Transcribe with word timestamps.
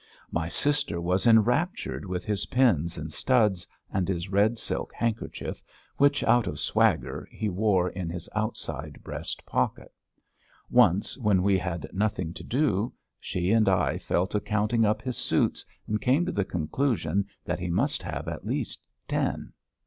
My 0.31 0.49
sister 0.49 0.99
was 0.99 1.27
enraptured 1.27 2.05
with 2.05 2.25
his 2.25 2.47
pins 2.47 2.97
and 2.97 3.13
studs 3.13 3.67
and 3.93 4.07
his 4.07 4.29
red 4.31 4.57
silk 4.57 4.91
handkerchief, 4.95 5.61
which, 5.97 6.23
out 6.23 6.47
of 6.47 6.59
swagger, 6.59 7.27
he 7.31 7.49
wore 7.49 7.89
in 7.91 8.09
his 8.09 8.27
outside 8.33 9.03
breast 9.03 9.45
pocket. 9.45 9.93
Once, 10.71 11.19
when 11.19 11.43
we 11.43 11.55
had 11.59 11.87
nothing 11.93 12.33
to 12.33 12.43
do, 12.43 12.91
she 13.19 13.51
and 13.51 13.69
I 13.69 13.99
fell 13.99 14.25
to 14.25 14.39
counting 14.39 14.85
up 14.85 15.03
his 15.03 15.17
suits 15.17 15.63
and 15.85 16.01
came 16.01 16.25
to 16.25 16.31
the 16.31 16.45
conclusion 16.45 17.27
that 17.45 17.59
he 17.59 17.69
must 17.69 18.01
have 18.01 18.27
at 18.27 18.43
least 18.43 18.87
ten. 19.07 19.53